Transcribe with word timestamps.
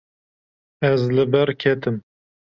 Ez 0.89 1.03
li 1.15 1.23
ber 1.35 1.49
ketim. 1.61 1.97